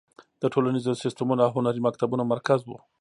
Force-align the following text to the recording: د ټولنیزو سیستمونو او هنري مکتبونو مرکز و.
د 0.41 0.43
ټولنیزو 0.53 0.99
سیستمونو 1.03 1.41
او 1.45 1.51
هنري 1.55 1.81
مکتبونو 1.87 2.23
مرکز 2.33 2.59
و. 2.65 2.71